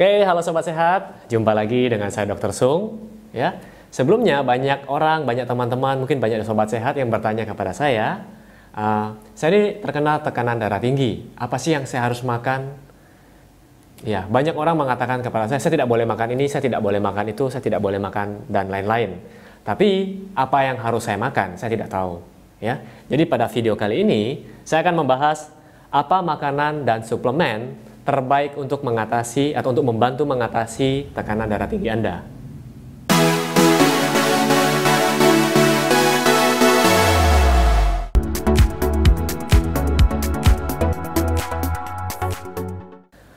Oke, 0.00 0.24
halo 0.24 0.40
sobat 0.40 0.64
sehat. 0.64 1.28
Jumpa 1.28 1.52
lagi 1.52 1.92
dengan 1.92 2.08
saya 2.08 2.24
Dr. 2.32 2.56
Sung, 2.56 3.04
ya. 3.36 3.60
Sebelumnya 3.92 4.40
banyak 4.40 4.88
orang, 4.88 5.28
banyak 5.28 5.44
teman-teman, 5.44 6.00
mungkin 6.00 6.16
banyak 6.24 6.40
sobat 6.40 6.72
sehat 6.72 6.96
yang 6.96 7.12
bertanya 7.12 7.44
kepada 7.44 7.76
saya, 7.76 8.24
uh, 8.72 9.12
saya 9.36 9.48
ini 9.52 9.76
terkena 9.76 10.24
tekanan 10.24 10.56
darah 10.56 10.80
tinggi. 10.80 11.28
Apa 11.36 11.60
sih 11.60 11.76
yang 11.76 11.84
saya 11.84 12.08
harus 12.08 12.24
makan? 12.24 12.80
Ya, 14.00 14.24
banyak 14.24 14.56
orang 14.56 14.80
mengatakan 14.80 15.20
kepada 15.20 15.52
saya, 15.52 15.60
saya 15.60 15.76
tidak 15.76 15.92
boleh 15.92 16.08
makan 16.08 16.32
ini, 16.32 16.48
saya 16.48 16.64
tidak 16.64 16.80
boleh 16.80 16.96
makan 16.96 17.36
itu, 17.36 17.52
saya 17.52 17.60
tidak 17.60 17.84
boleh 17.84 18.00
makan 18.00 18.48
dan 18.48 18.72
lain-lain. 18.72 19.20
Tapi 19.68 20.16
apa 20.32 20.64
yang 20.64 20.80
harus 20.80 21.04
saya 21.04 21.20
makan? 21.20 21.60
Saya 21.60 21.76
tidak 21.76 21.92
tahu. 21.92 22.24
Ya, 22.56 22.80
jadi 23.12 23.28
pada 23.28 23.52
video 23.52 23.76
kali 23.76 24.00
ini 24.00 24.48
saya 24.64 24.80
akan 24.80 25.04
membahas 25.04 25.52
apa 25.92 26.24
makanan 26.24 26.88
dan 26.88 27.04
suplemen 27.04 27.89
terbaik 28.10 28.58
untuk 28.58 28.82
mengatasi 28.82 29.54
atau 29.54 29.70
untuk 29.70 29.86
membantu 29.86 30.26
mengatasi 30.26 31.14
tekanan 31.14 31.46
darah 31.46 31.70
tinggi 31.70 31.86
Anda. 31.86 32.26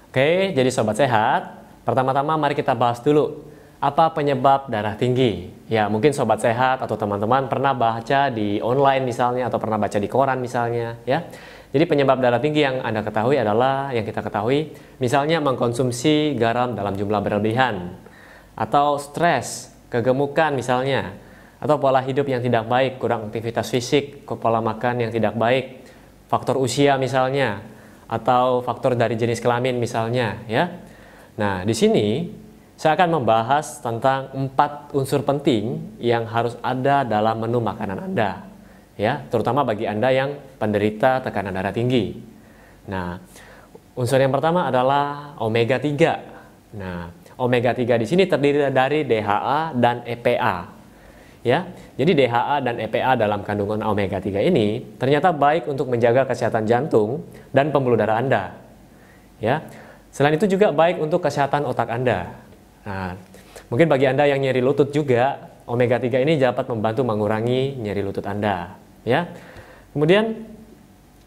Oke, 0.10 0.54
jadi 0.58 0.70
sobat 0.74 0.98
sehat, 0.98 1.54
pertama-tama 1.86 2.34
mari 2.38 2.58
kita 2.58 2.74
bahas 2.74 2.98
dulu 2.98 3.46
apa 3.78 4.10
penyebab 4.10 4.74
darah 4.74 4.98
tinggi. 4.98 5.54
Ya, 5.70 5.86
mungkin 5.86 6.18
sobat 6.18 6.42
sehat 6.42 6.82
atau 6.82 6.98
teman-teman 6.98 7.46
pernah 7.46 7.78
baca 7.78 8.30
di 8.34 8.58
online 8.58 9.06
misalnya 9.06 9.50
atau 9.50 9.62
pernah 9.62 9.78
baca 9.78 9.98
di 10.02 10.10
koran 10.10 10.42
misalnya, 10.42 10.98
ya. 11.06 11.30
Jadi 11.74 11.90
penyebab 11.90 12.22
darah 12.22 12.38
tinggi 12.38 12.62
yang 12.62 12.86
Anda 12.86 13.02
ketahui 13.02 13.42
adalah 13.42 13.90
yang 13.90 14.06
kita 14.06 14.22
ketahui 14.22 14.78
misalnya 15.02 15.42
mengkonsumsi 15.42 16.38
garam 16.38 16.78
dalam 16.78 16.94
jumlah 16.94 17.18
berlebihan 17.18 17.98
atau 18.54 19.02
stres, 19.02 19.74
kegemukan 19.90 20.54
misalnya 20.54 21.18
atau 21.58 21.82
pola 21.82 22.06
hidup 22.06 22.30
yang 22.30 22.46
tidak 22.46 22.70
baik, 22.70 23.02
kurang 23.02 23.34
aktivitas 23.34 23.74
fisik, 23.74 24.22
pola 24.30 24.62
makan 24.62 25.10
yang 25.10 25.12
tidak 25.12 25.34
baik, 25.34 25.82
faktor 26.30 26.62
usia 26.62 26.94
misalnya 27.02 27.66
atau 28.06 28.62
faktor 28.62 28.94
dari 28.94 29.18
jenis 29.18 29.42
kelamin 29.42 29.82
misalnya 29.82 30.46
ya. 30.46 30.70
Nah, 31.42 31.66
di 31.66 31.74
sini 31.74 32.30
saya 32.78 32.94
akan 32.94 33.18
membahas 33.18 33.82
tentang 33.82 34.30
empat 34.38 34.94
unsur 34.94 35.26
penting 35.26 35.98
yang 35.98 36.30
harus 36.30 36.54
ada 36.62 37.02
dalam 37.02 37.42
menu 37.42 37.58
makanan 37.58 38.14
Anda 38.14 38.53
ya, 38.98 39.26
terutama 39.30 39.66
bagi 39.66 39.90
Anda 39.90 40.10
yang 40.14 40.38
penderita 40.62 41.22
tekanan 41.26 41.54
darah 41.54 41.74
tinggi. 41.74 42.14
Nah, 42.90 43.18
unsur 43.96 44.20
yang 44.20 44.34
pertama 44.34 44.68
adalah 44.68 45.36
omega 45.40 45.80
3. 45.80 46.76
Nah, 46.76 47.10
omega 47.40 47.72
3 47.72 47.96
di 48.02 48.06
sini 48.06 48.28
terdiri 48.28 48.70
dari 48.74 49.06
DHA 49.08 49.78
dan 49.78 50.04
EPA. 50.04 50.56
Ya. 51.44 51.68
Jadi 52.00 52.24
DHA 52.24 52.64
dan 52.64 52.76
EPA 52.80 53.20
dalam 53.20 53.44
kandungan 53.44 53.84
omega 53.84 54.18
3 54.24 54.40
ini 54.48 54.96
ternyata 54.96 55.36
baik 55.36 55.68
untuk 55.68 55.92
menjaga 55.92 56.24
kesehatan 56.24 56.64
jantung 56.64 57.28
dan 57.52 57.70
pembuluh 57.70 58.00
darah 58.00 58.20
Anda. 58.20 58.44
Ya. 59.44 59.60
Selain 60.14 60.38
itu 60.38 60.46
juga 60.46 60.72
baik 60.72 61.02
untuk 61.02 61.20
kesehatan 61.26 61.66
otak 61.68 61.90
Anda. 61.90 62.32
Nah, 62.86 63.18
mungkin 63.68 63.90
bagi 63.90 64.08
Anda 64.08 64.30
yang 64.30 64.40
nyeri 64.40 64.62
lutut 64.64 64.94
juga, 64.94 65.52
omega 65.68 66.00
3 66.00 66.24
ini 66.24 66.40
dapat 66.40 66.70
membantu 66.70 67.02
mengurangi 67.04 67.76
nyeri 67.82 68.02
lutut 68.06 68.24
Anda 68.24 68.83
ya. 69.08 69.30
Kemudian 69.94 70.54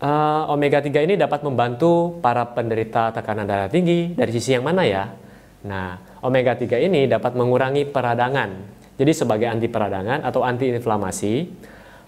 uh, 0.03 0.53
omega 0.53 0.83
3 0.83 1.07
ini 1.07 1.15
dapat 1.15 1.47
membantu 1.47 2.19
para 2.19 2.45
penderita 2.51 3.15
tekanan 3.15 3.47
darah 3.47 3.71
tinggi 3.71 4.13
dari 4.17 4.31
sisi 4.35 4.57
yang 4.57 4.67
mana 4.67 4.83
ya? 4.85 5.05
Nah, 5.67 6.21
omega 6.25 6.59
3 6.59 6.83
ini 6.83 7.07
dapat 7.07 7.33
mengurangi 7.39 7.89
peradangan. 7.89 8.51
Jadi 8.97 9.13
sebagai 9.13 9.47
anti 9.47 9.69
peradangan 9.69 10.25
atau 10.25 10.41
anti 10.41 10.73
inflamasi 10.73 11.53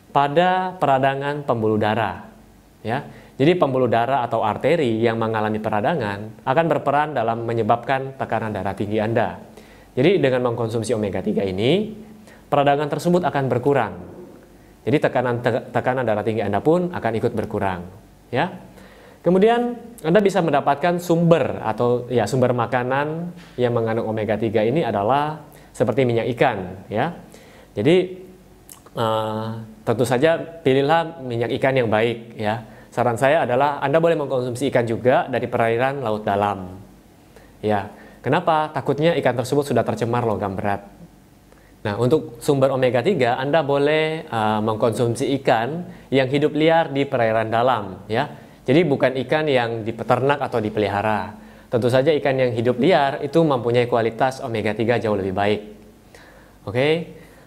pada 0.08 0.72
peradangan 0.80 1.44
pembuluh 1.44 1.76
darah, 1.76 2.25
ya. 2.81 3.04
Jadi 3.38 3.54
pembuluh 3.54 3.87
darah 3.87 4.26
atau 4.26 4.42
arteri 4.42 4.98
yang 4.98 5.15
mengalami 5.15 5.62
peradangan 5.62 6.42
akan 6.42 6.65
berperan 6.66 7.15
dalam 7.15 7.47
menyebabkan 7.47 8.19
tekanan 8.19 8.50
darah 8.50 8.75
tinggi 8.75 8.98
Anda. 8.98 9.38
Jadi 9.94 10.19
dengan 10.19 10.50
mengkonsumsi 10.50 10.97
omega 10.97 11.22
3 11.22 11.44
ini, 11.47 11.92
peradangan 12.50 12.88
tersebut 12.91 13.22
akan 13.22 13.44
berkurang 13.47 14.17
jadi 14.88 15.04
tekanan 15.04 15.44
tekanan 15.69 16.00
darah 16.09 16.25
tinggi 16.25 16.41
Anda 16.41 16.65
pun 16.65 16.88
akan 16.88 17.12
ikut 17.21 17.37
berkurang, 17.37 17.84
ya. 18.32 18.49
Kemudian 19.21 19.76
Anda 20.00 20.25
bisa 20.25 20.41
mendapatkan 20.41 20.97
sumber 20.97 21.60
atau 21.60 22.09
ya 22.09 22.25
sumber 22.25 22.56
makanan 22.56 23.37
yang 23.60 23.77
mengandung 23.77 24.09
omega 24.09 24.41
3 24.41 24.48
ini 24.72 24.81
adalah 24.81 25.44
seperti 25.77 26.09
minyak 26.09 26.32
ikan, 26.32 26.88
ya. 26.88 27.12
Jadi 27.77 28.16
uh, 28.97 29.60
tentu 29.84 30.09
saja 30.09 30.41
pilihlah 30.41 31.21
minyak 31.21 31.53
ikan 31.60 31.77
yang 31.77 31.93
baik, 31.93 32.41
ya. 32.41 32.65
Saran 32.88 33.21
saya 33.21 33.44
adalah 33.44 33.84
Anda 33.84 34.00
boleh 34.00 34.16
mengkonsumsi 34.16 34.72
ikan 34.72 34.88
juga 34.88 35.28
dari 35.28 35.44
perairan 35.53 36.00
laut 36.00 36.25
dalam. 36.25 36.81
Ya. 37.60 37.93
Kenapa? 38.25 38.72
Takutnya 38.72 39.12
ikan 39.21 39.37
tersebut 39.37 39.69
sudah 39.69 39.84
tercemar 39.84 40.25
logam 40.25 40.56
berat. 40.56 40.97
Nah, 41.78 41.94
untuk 41.94 42.43
sumber 42.43 42.75
omega 42.75 42.99
3 42.99 43.39
Anda 43.39 43.62
boleh 43.62 44.27
uh, 44.27 44.59
mengkonsumsi 44.66 45.31
ikan 45.39 45.87
yang 46.11 46.27
hidup 46.27 46.50
liar 46.59 46.91
di 46.91 47.06
perairan 47.06 47.47
dalam 47.55 48.03
ya. 48.11 48.27
Jadi 48.66 48.83
bukan 48.84 49.15
ikan 49.25 49.47
yang 49.47 49.87
dipeternak 49.87 50.43
atau 50.43 50.59
dipelihara. 50.59 51.39
Tentu 51.71 51.87
saja 51.87 52.11
ikan 52.19 52.34
yang 52.34 52.53
hidup 52.53 52.83
liar 52.83 53.22
itu 53.22 53.41
mempunyai 53.41 53.87
kualitas 53.87 54.43
omega 54.43 54.75
3 54.75 54.99
jauh 55.06 55.15
lebih 55.15 55.33
baik. 55.33 55.61
Oke. 56.66 56.89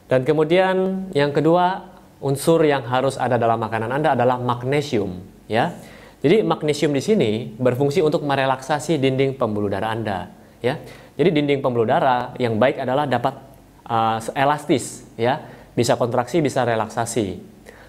Dan 0.08 0.24
kemudian 0.24 1.08
yang 1.12 1.36
kedua, 1.36 1.92
unsur 2.24 2.64
yang 2.64 2.88
harus 2.88 3.20
ada 3.20 3.36
dalam 3.36 3.60
makanan 3.60 3.92
Anda 3.92 4.16
adalah 4.16 4.40
magnesium 4.40 5.20
ya. 5.52 5.76
Jadi 6.22 6.46
magnesium 6.46 6.96
di 6.96 7.02
sini 7.04 7.32
berfungsi 7.58 8.00
untuk 8.00 8.24
merelaksasi 8.24 9.02
dinding 9.02 9.36
pembuluh 9.36 9.68
darah 9.68 9.92
Anda 9.92 10.32
ya. 10.64 10.80
Jadi 11.20 11.30
dinding 11.36 11.60
pembuluh 11.60 11.90
darah 11.90 12.32
yang 12.40 12.56
baik 12.56 12.80
adalah 12.80 13.10
dapat 13.10 13.51
uh, 13.88 14.20
elastis 14.36 15.08
ya, 15.16 15.42
bisa 15.78 15.96
kontraksi, 15.96 16.44
bisa 16.44 16.66
relaksasi. 16.68 17.40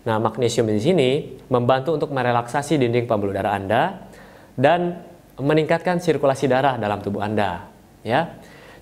Nah, 0.03 0.19
magnesium 0.19 0.67
di 0.67 0.83
sini 0.83 1.11
membantu 1.47 1.95
untuk 1.95 2.11
merelaksasi 2.11 2.75
dinding 2.75 3.07
pembuluh 3.07 3.31
darah 3.31 3.55
Anda 3.55 4.03
dan 4.59 4.99
meningkatkan 5.39 6.03
sirkulasi 6.03 6.51
darah 6.51 6.75
dalam 6.75 6.99
tubuh 6.99 7.23
Anda, 7.23 7.71
ya. 8.03 8.35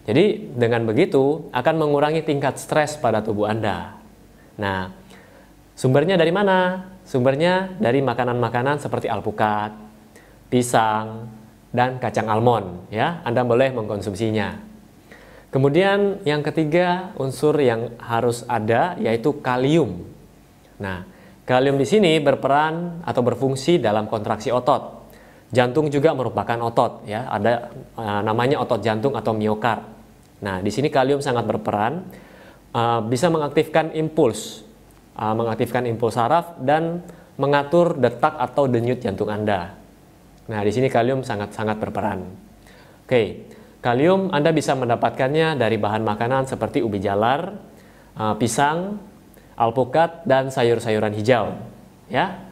Jadi, 0.08 0.56
dengan 0.56 0.88
begitu 0.88 1.52
akan 1.52 1.74
mengurangi 1.76 2.24
tingkat 2.24 2.56
stres 2.56 2.96
pada 2.96 3.20
tubuh 3.20 3.46
Anda. 3.46 4.00
Nah, 4.56 4.88
sumbernya 5.76 6.16
dari 6.16 6.32
mana? 6.32 6.88
Sumbernya 7.04 7.68
dari 7.76 8.00
makanan-makanan 8.00 8.80
seperti 8.80 9.12
alpukat, 9.12 9.76
pisang, 10.48 11.28
dan 11.68 12.00
kacang 12.00 12.32
almond, 12.32 12.88
ya. 12.88 13.20
Anda 13.28 13.44
boleh 13.44 13.76
mengkonsumsinya. 13.76 14.69
Kemudian 15.50 16.22
yang 16.22 16.46
ketiga 16.46 17.10
unsur 17.18 17.58
yang 17.58 17.98
harus 17.98 18.46
ada 18.46 18.94
yaitu 19.02 19.42
kalium. 19.42 20.06
Nah, 20.78 21.02
kalium 21.42 21.74
di 21.74 21.82
sini 21.82 22.22
berperan 22.22 23.02
atau 23.02 23.22
berfungsi 23.26 23.82
dalam 23.82 24.06
kontraksi 24.06 24.54
otot. 24.54 25.02
Jantung 25.50 25.90
juga 25.90 26.14
merupakan 26.14 26.54
otot 26.62 27.02
ya, 27.02 27.26
ada 27.26 27.74
uh, 27.98 28.22
namanya 28.22 28.62
otot 28.62 28.78
jantung 28.78 29.18
atau 29.18 29.34
miokard. 29.34 29.82
Nah, 30.46 30.62
di 30.62 30.70
sini 30.70 30.86
kalium 30.86 31.18
sangat 31.18 31.42
berperan 31.42 32.06
uh, 32.70 33.02
bisa 33.02 33.26
mengaktifkan 33.26 33.90
impuls, 33.98 34.62
uh, 35.18 35.34
mengaktifkan 35.34 35.82
impuls 35.90 36.14
saraf 36.14 36.54
dan 36.62 37.02
mengatur 37.34 37.98
detak 37.98 38.38
atau 38.38 38.70
denyut 38.70 39.02
jantung 39.02 39.26
Anda. 39.26 39.74
Nah, 40.46 40.60
di 40.62 40.70
sini 40.70 40.86
kalium 40.86 41.26
sangat-sangat 41.26 41.82
berperan. 41.82 42.22
Oke. 43.02 43.58
Kalium 43.80 44.28
Anda 44.28 44.52
bisa 44.52 44.76
mendapatkannya 44.76 45.56
dari 45.56 45.80
bahan 45.80 46.04
makanan 46.04 46.44
seperti 46.44 46.84
ubi 46.84 47.00
jalar, 47.00 47.56
uh, 48.12 48.36
pisang, 48.36 49.00
alpukat, 49.56 50.28
dan 50.28 50.52
sayur-sayuran 50.52 51.16
hijau. 51.16 51.56
Ya. 52.12 52.44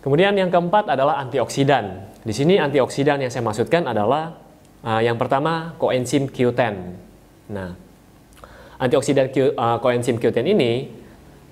Kemudian 0.00 0.32
yang 0.40 0.48
keempat 0.48 0.88
adalah 0.88 1.20
antioksidan. 1.20 2.16
Di 2.24 2.32
sini 2.32 2.56
antioksidan 2.56 3.20
yang 3.20 3.28
saya 3.28 3.44
maksudkan 3.44 3.84
adalah 3.84 4.40
uh, 4.80 5.04
yang 5.04 5.20
pertama 5.20 5.76
koenzim 5.76 6.32
Q10. 6.32 6.74
Nah, 7.52 7.76
antioksidan 8.80 9.28
uh, 9.52 9.76
koenzim 9.84 10.16
Q10 10.16 10.48
ini 10.48 10.96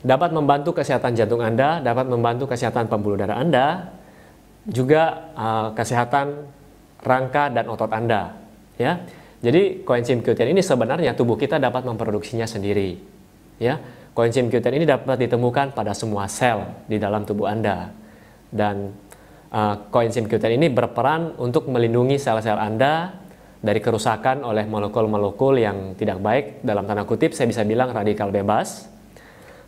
dapat 0.01 0.33
membantu 0.33 0.73
kesehatan 0.81 1.13
jantung 1.13 1.45
Anda, 1.45 1.85
dapat 1.85 2.09
membantu 2.09 2.49
kesehatan 2.49 2.89
pembuluh 2.89 3.21
darah 3.21 3.45
Anda, 3.45 3.93
juga 4.65 5.29
kesehatan 5.77 6.49
rangka 7.05 7.53
dan 7.53 7.69
otot 7.69 7.93
Anda 7.93 8.44
ya. 8.81 9.03
Jadi 9.45 9.85
koenzim 9.85 10.25
Q10 10.25 10.57
ini 10.57 10.65
sebenarnya 10.65 11.13
tubuh 11.13 11.37
kita 11.37 11.61
dapat 11.61 11.85
memproduksinya 11.85 12.49
sendiri. 12.49 12.97
Ya, 13.61 13.77
koenzim 14.17 14.49
Q10 14.49 14.73
ini 14.81 14.87
dapat 14.89 15.21
ditemukan 15.21 15.77
pada 15.77 15.93
semua 15.93 16.25
sel 16.33 16.65
di 16.89 16.97
dalam 16.97 17.29
tubuh 17.29 17.45
Anda. 17.45 17.93
Dan 18.49 18.97
uh, 19.53 19.75
koenzim 19.93 20.25
Q10 20.33 20.57
ini 20.57 20.73
berperan 20.73 21.37
untuk 21.37 21.69
melindungi 21.69 22.17
sel-sel 22.17 22.57
Anda 22.57 23.21
dari 23.61 23.85
kerusakan 23.85 24.49
oleh 24.49 24.65
molekul-molekul 24.65 25.61
yang 25.61 25.93
tidak 25.93 26.25
baik 26.25 26.45
dalam 26.65 26.89
tanda 26.89 27.05
kutip 27.05 27.37
saya 27.37 27.45
bisa 27.45 27.69
bilang 27.69 27.93
radikal 27.93 28.33
bebas. 28.33 28.89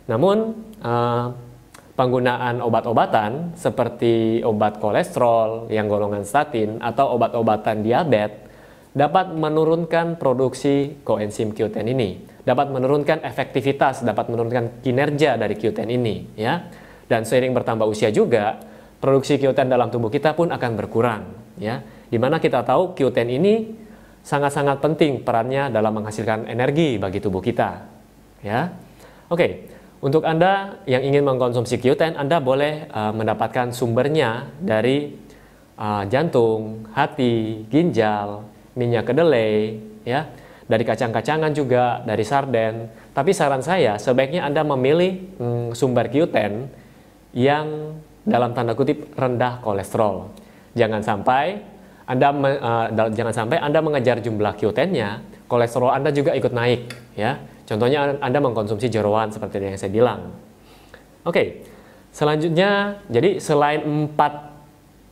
Namun 0.09 0.57
uh, 0.81 1.37
penggunaan 1.93 2.65
obat-obatan 2.65 3.53
seperti 3.53 4.41
obat 4.41 4.81
kolesterol 4.81 5.69
yang 5.69 5.85
golongan 5.85 6.25
statin 6.25 6.81
atau 6.81 7.13
obat-obatan 7.13 7.85
diabetes 7.85 8.46
dapat 8.97 9.29
menurunkan 9.29 10.17
produksi 10.17 10.97
koenzim 11.05 11.53
Q10 11.53 11.85
ini, 11.93 12.17
dapat 12.41 12.73
menurunkan 12.73 13.21
efektivitas, 13.21 14.01
dapat 14.01 14.33
menurunkan 14.33 14.81
kinerja 14.81 15.37
dari 15.37 15.53
Q10 15.53 15.85
ini, 15.85 16.33
ya. 16.33 16.65
Dan 17.05 17.23
seiring 17.23 17.53
bertambah 17.53 17.85
usia 17.85 18.09
juga, 18.09 18.57
produksi 18.97 19.37
Q10 19.37 19.69
dalam 19.69 19.93
tubuh 19.93 20.09
kita 20.09 20.33
pun 20.33 20.49
akan 20.49 20.71
berkurang, 20.73 21.23
ya. 21.61 21.85
Di 22.09 22.17
mana 22.17 22.41
kita 22.41 22.65
tahu 22.65 22.97
Q10 22.97 23.29
ini 23.29 23.53
sangat-sangat 24.25 24.81
penting 24.81 25.21
perannya 25.21 25.69
dalam 25.69 25.93
menghasilkan 26.01 26.49
energi 26.49 26.97
bagi 26.97 27.21
tubuh 27.21 27.39
kita. 27.39 27.95
Ya, 28.41 28.73
Oke, 29.27 29.67
untuk 29.99 30.23
Anda 30.23 30.79
yang 30.87 31.03
ingin 31.03 31.27
mengkonsumsi 31.27 31.83
Q10, 31.83 32.15
Anda 32.15 32.39
boleh 32.39 32.87
uh, 32.87 33.11
mendapatkan 33.11 33.75
sumbernya 33.75 34.47
dari 34.55 35.11
uh, 35.75 36.07
jantung, 36.07 36.87
hati, 36.95 37.67
ginjal, 37.67 38.47
minyak 38.77 39.09
kedelai, 39.09 39.81
ya, 40.05 40.29
dari 40.69 40.85
kacang-kacangan 40.85 41.51
juga, 41.57 42.05
dari 42.05 42.21
sarden. 42.21 42.87
Tapi 43.11 43.33
saran 43.33 43.65
saya, 43.65 43.97
sebaiknya 43.97 44.45
Anda 44.45 44.61
memilih 44.61 45.33
hmm, 45.41 45.67
sumber 45.73 46.13
Q10 46.13 46.69
yang 47.33 47.97
dalam 48.21 48.53
tanda 48.53 48.77
kutip 48.77 49.17
rendah 49.17 49.59
kolesterol. 49.65 50.29
Jangan 50.77 51.01
sampai 51.01 51.75
anda 52.07 52.31
uh, 52.31 52.87
jangan 53.11 53.35
sampai 53.35 53.59
Anda 53.59 53.83
mengejar 53.83 54.23
jumlah 54.23 54.55
Q10-nya, 54.55 55.43
kolesterol 55.51 55.91
Anda 55.91 56.15
juga 56.15 56.31
ikut 56.39 56.55
naik, 56.55 56.95
ya. 57.19 57.35
Contohnya 57.67 58.15
Anda 58.23 58.39
mengkonsumsi 58.39 58.87
jeroan 58.87 59.27
seperti 59.27 59.59
yang 59.59 59.75
saya 59.75 59.91
bilang. 59.91 60.31
Oke, 61.27 61.35
okay. 61.35 61.47
selanjutnya, 62.15 63.03
jadi 63.11 63.43
selain 63.43 63.83
empat 63.83 64.33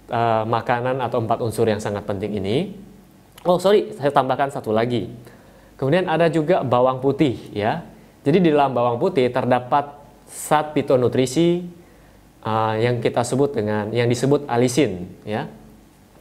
uh, 0.07 0.47
makanan 0.47 1.03
atau 1.03 1.19
empat 1.19 1.43
unsur 1.43 1.67
yang 1.67 1.83
sangat 1.83 2.07
penting 2.07 2.39
ini, 2.39 2.71
oh 3.45 3.61
sorry, 3.61 3.93
saya 3.95 4.09
tambahkan 4.09 4.49
satu 4.49 4.73
lagi. 4.73 5.13
Kemudian 5.77 6.09
ada 6.09 6.27
juga 6.27 6.65
bawang 6.65 6.99
putih, 6.99 7.37
ya. 7.53 7.85
Jadi 8.25 8.41
di 8.41 8.49
dalam 8.49 8.73
bawang 8.73 8.97
putih 8.97 9.29
terdapat 9.29 9.95
zat 10.25 10.73
fitonutrisi 10.73 11.63
uh, 12.41 12.73
yang 12.75 12.99
kita 12.99 13.21
sebut 13.21 13.53
dengan 13.53 13.93
yang 13.93 14.09
disebut 14.09 14.49
alisin, 14.49 15.07
ya. 15.23 15.47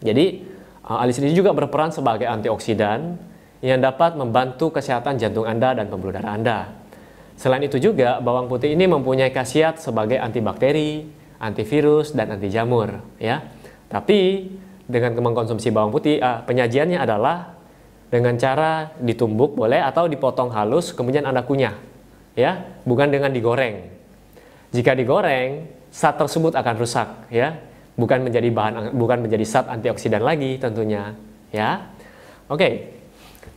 Jadi 0.05 0.55
Uh, 0.85 1.01
alisin 1.01 1.25
ini 1.25 1.33
juga 1.33 1.57
berperan 1.57 1.89
sebagai 1.97 2.29
antioksidan 2.29 3.17
yang 3.65 3.81
dapat 3.81 4.21
membantu 4.21 4.69
kesehatan 4.69 5.17
jantung 5.17 5.49
Anda 5.49 5.73
dan 5.73 5.89
pembuluh 5.89 6.13
darah 6.13 6.37
Anda. 6.37 6.77
Selain 7.41 7.65
itu 7.65 7.81
juga, 7.81 8.21
bawang 8.21 8.53
putih 8.53 8.77
ini 8.77 8.85
mempunyai 8.85 9.33
khasiat 9.33 9.81
sebagai 9.81 10.21
antibakteri, 10.21 11.09
antivirus, 11.41 12.13
dan 12.13 12.37
anti 12.37 12.53
jamur. 12.53 13.01
Ya. 13.17 13.49
Tapi 13.89 14.53
dengan 14.85 15.17
mengkonsumsi 15.19 15.73
bawang 15.73 15.93
putih, 15.93 16.21
uh, 16.21 16.45
penyajiannya 16.45 17.01
adalah 17.01 17.57
dengan 18.13 18.37
cara 18.39 18.95
ditumbuk 19.01 19.59
boleh 19.59 19.83
atau 19.83 20.07
dipotong 20.07 20.55
halus 20.55 20.95
kemudian 20.95 21.25
Anda 21.27 21.43
kunyah. 21.43 21.75
Ya, 22.35 22.67
bukan 22.83 23.15
dengan 23.15 23.31
digoreng. 23.31 23.91
Jika 24.75 24.99
digoreng, 24.99 25.71
zat 25.95 26.19
tersebut 26.19 26.59
akan 26.59 26.75
rusak. 26.83 27.31
Ya, 27.31 27.63
bukan 27.95 28.27
menjadi 28.27 28.51
bahan 28.51 28.95
bukan 28.95 29.19
menjadi 29.23 29.45
zat 29.47 29.67
antioksidan 29.71 30.23
lagi 30.23 30.59
tentunya 30.59 31.15
ya 31.55 31.87
oke 32.51 32.91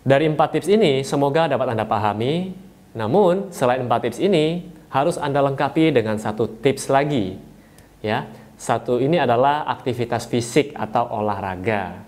dari 0.05 0.25
empat 0.29 0.49
tips 0.57 0.69
ini 0.69 1.01
semoga 1.01 1.49
dapat 1.49 1.73
anda 1.73 1.85
pahami 1.89 2.53
namun 2.93 3.49
selain 3.49 3.81
empat 3.81 4.09
tips 4.09 4.19
ini 4.21 4.69
harus 4.93 5.17
anda 5.17 5.41
lengkapi 5.41 5.89
dengan 5.89 6.21
satu 6.21 6.45
tips 6.61 6.93
lagi 6.93 7.41
ya 8.05 8.29
satu 8.57 8.97
ini 8.97 9.21
adalah 9.21 9.69
aktivitas 9.69 10.25
fisik 10.25 10.73
atau 10.73 11.07
olahraga 11.13 12.01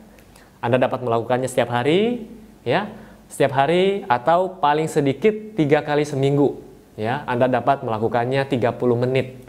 anda 0.60 0.76
dapat 0.82 1.00
melakukannya 1.06 1.48
setiap 1.48 1.72
hari 1.72 2.28
ya 2.66 2.90
setiap 3.30 3.54
hari 3.54 4.04
atau 4.10 4.58
paling 4.58 4.90
sedikit 4.90 5.32
tiga 5.54 5.86
kali 5.86 6.02
seminggu 6.02 6.66
ya 7.00 7.24
Anda 7.30 7.48
dapat 7.48 7.86
melakukannya 7.86 8.44
30 8.44 8.76
menit 8.98 9.40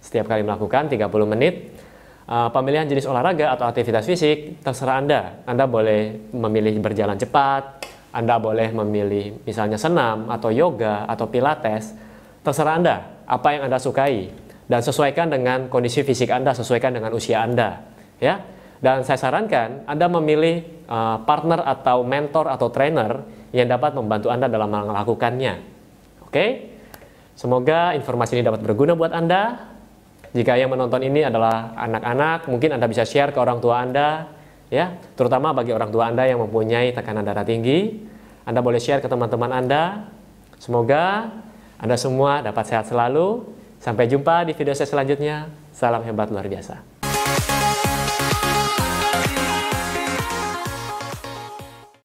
setiap 0.00 0.26
kali 0.26 0.40
melakukan 0.42 0.88
30 0.88 1.06
menit 1.28 1.70
uh, 2.30 2.48
pemilihan 2.48 2.88
jenis 2.88 3.04
olahraga 3.04 3.52
atau 3.52 3.68
aktivitas 3.68 4.08
fisik 4.08 4.64
terserah 4.64 4.98
Anda. 4.98 5.20
Anda 5.44 5.68
boleh 5.68 6.32
memilih 6.32 6.80
berjalan 6.80 7.20
cepat, 7.20 7.84
Anda 8.14 8.40
boleh 8.40 8.72
memilih 8.72 9.44
misalnya 9.44 9.76
senam 9.76 10.32
atau 10.32 10.48
yoga 10.54 11.04
atau 11.04 11.28
pilates. 11.28 11.92
Terserah 12.40 12.74
Anda 12.80 12.96
apa 13.28 13.48
yang 13.52 13.62
Anda 13.68 13.76
sukai 13.76 14.32
dan 14.70 14.80
sesuaikan 14.86 15.26
dengan 15.26 15.66
kondisi 15.66 16.06
fisik 16.06 16.30
Anda, 16.30 16.54
sesuaikan 16.54 16.94
dengan 16.94 17.10
usia 17.10 17.42
Anda, 17.42 17.90
ya. 18.22 18.38
Dan 18.78 19.02
saya 19.02 19.18
sarankan 19.18 19.84
Anda 19.84 20.06
memilih 20.08 20.86
uh, 20.86 21.20
partner 21.26 21.60
atau 21.66 22.06
mentor 22.06 22.48
atau 22.48 22.72
trainer 22.72 23.26
yang 23.50 23.66
dapat 23.66 23.92
membantu 23.98 24.30
Anda 24.30 24.46
dalam 24.48 24.72
melakukannya. 24.72 25.54
Oke? 26.24 26.70
Semoga 27.36 27.92
informasi 27.98 28.40
ini 28.40 28.46
dapat 28.46 28.64
berguna 28.64 28.96
buat 28.96 29.12
Anda. 29.12 29.68
Jika 30.30 30.54
yang 30.54 30.70
menonton 30.70 31.02
ini 31.02 31.26
adalah 31.26 31.74
anak-anak, 31.74 32.46
mungkin 32.46 32.78
Anda 32.78 32.86
bisa 32.86 33.02
share 33.02 33.34
ke 33.34 33.38
orang 33.42 33.58
tua 33.58 33.82
Anda, 33.82 34.30
ya, 34.70 34.96
terutama 35.18 35.50
bagi 35.50 35.74
orang 35.74 35.90
tua 35.90 36.08
Anda 36.08 36.24
yang 36.24 36.40
mempunyai 36.40 36.94
tekanan 36.94 37.26
darah 37.26 37.42
tinggi. 37.44 38.06
Anda 38.46 38.62
boleh 38.62 38.78
share 38.78 39.02
ke 39.02 39.10
teman-teman 39.10 39.50
Anda. 39.50 40.08
Semoga 40.56 41.28
Anda 41.76 41.98
semua 41.98 42.40
dapat 42.40 42.64
sehat 42.64 42.88
selalu. 42.88 43.59
Sampai 43.80 44.12
jumpa 44.12 44.44
di 44.44 44.52
video 44.52 44.76
saya 44.76 44.92
selanjutnya. 44.92 45.48
Salam 45.72 46.04
hebat 46.04 46.28
luar 46.28 46.44
biasa. 46.44 46.89